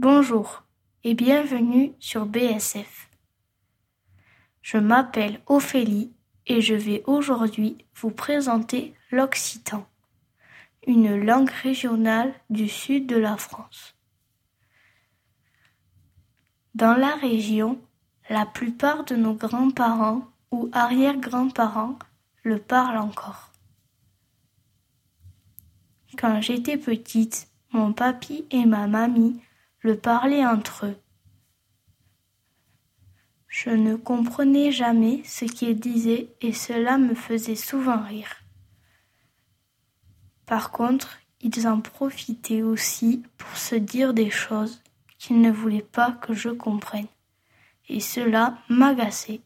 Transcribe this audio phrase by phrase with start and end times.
[0.00, 0.62] Bonjour
[1.02, 3.10] et bienvenue sur BSF.
[4.62, 6.12] Je m'appelle Ophélie
[6.46, 9.88] et je vais aujourd'hui vous présenter l'occitan,
[10.86, 13.96] une langue régionale du sud de la France.
[16.76, 17.80] Dans la région,
[18.30, 20.22] la plupart de nos grands-parents
[20.52, 21.98] ou arrière-grands-parents
[22.44, 23.50] le parlent encore.
[26.16, 29.40] Quand j'étais petite, mon papy et ma mamie
[29.80, 30.96] le parlaient entre eux.
[33.48, 38.36] Je ne comprenais jamais ce qu'ils disaient et cela me faisait souvent rire.
[40.46, 44.82] Par contre, ils en profitaient aussi pour se dire des choses
[45.18, 47.06] qu'ils ne voulaient pas que je comprenne,
[47.88, 49.40] et cela m'agaçait.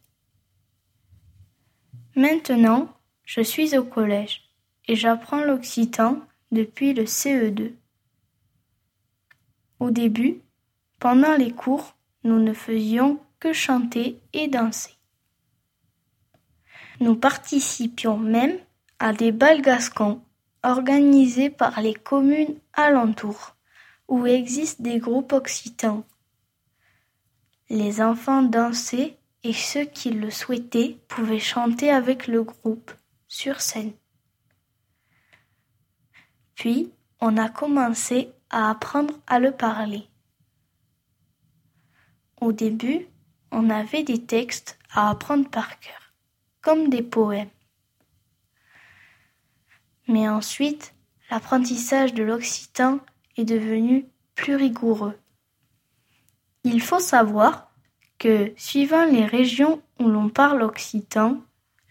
[2.15, 2.95] Maintenant,
[3.25, 4.43] je suis au collège
[4.87, 6.21] et j'apprends l'occitan
[6.51, 7.73] depuis le CE2.
[9.83, 10.41] Au début,
[11.01, 14.95] pendant les cours, nous ne faisions que chanter et danser.
[17.01, 18.57] Nous participions même
[19.01, 20.23] à des bals gascons
[20.63, 23.57] organisés par les communes alentours,
[24.07, 26.05] où existent des groupes occitans.
[27.69, 32.93] Les enfants dansaient et ceux qui le souhaitaient pouvaient chanter avec le groupe
[33.27, 33.95] sur scène.
[36.55, 40.07] Puis, on a commencé à apprendre à le parler.
[42.41, 43.07] Au début,
[43.51, 46.15] on avait des textes à apprendre par cœur,
[46.61, 47.51] comme des poèmes.
[50.09, 50.95] Mais ensuite,
[51.31, 53.01] l'apprentissage de l'occitan
[53.37, 55.19] est devenu plus rigoureux.
[56.65, 57.73] Il faut savoir
[58.19, 61.43] que, suivant les régions où l'on parle occitan,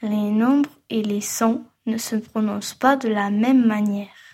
[0.01, 4.30] les nombres et les sons ne se prononcent pas de la même manière.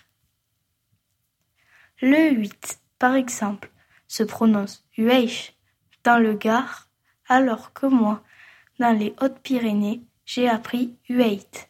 [2.00, 3.70] Le 8, par exemple,
[4.06, 5.56] se prononce Hueich
[6.04, 6.88] dans le Gard,
[7.26, 8.22] alors que moi,
[8.78, 11.68] dans les Hautes-Pyrénées, j'ai appris Hueit.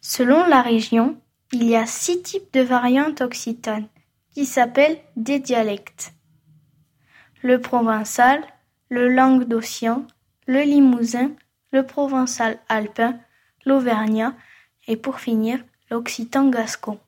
[0.00, 1.20] Selon la région,
[1.50, 3.88] il y a six types de variantes occitanes
[4.32, 6.12] qui s'appellent des dialectes.
[7.42, 8.44] Le provençal,
[8.88, 10.06] le languedocien,
[10.46, 11.32] le limousin,
[11.72, 13.18] le provençal alpin,
[13.64, 14.36] l'auvergnat
[14.86, 15.58] et pour finir
[15.90, 17.00] l'occitan gascon.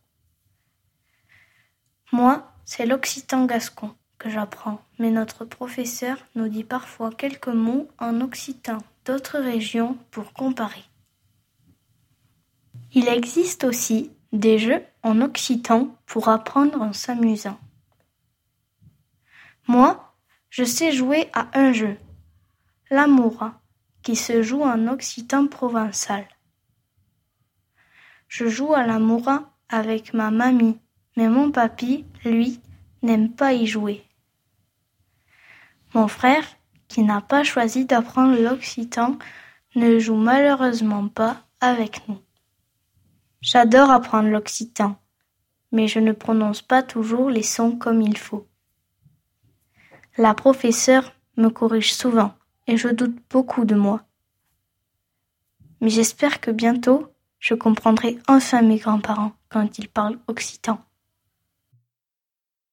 [2.12, 8.20] Moi, c'est l'occitan gascon que j'apprends, mais notre professeur nous dit parfois quelques mots en
[8.20, 10.84] occitan d'autres régions pour comparer.
[12.92, 17.58] Il existe aussi des jeux en occitan pour apprendre en s'amusant.
[19.66, 20.14] Moi,
[20.50, 21.98] je sais jouer à un jeu,
[22.90, 23.60] l'amoura,
[24.02, 26.26] qui se joue en occitan provençal.
[28.28, 30.78] Je joue à l'amoura avec ma mamie,
[31.18, 32.60] mais mon papy, lui,
[33.02, 34.04] n'aime pas y jouer.
[35.92, 36.44] Mon frère,
[36.86, 39.18] qui n'a pas choisi d'apprendre l'occitan,
[39.74, 42.20] ne joue malheureusement pas avec nous.
[43.40, 44.96] J'adore apprendre l'occitan,
[45.72, 48.46] mais je ne prononce pas toujours les sons comme il faut.
[50.18, 52.32] La professeure me corrige souvent
[52.68, 54.02] et je doute beaucoup de moi.
[55.80, 60.78] Mais j'espère que bientôt je comprendrai enfin mes grands-parents quand ils parlent occitan.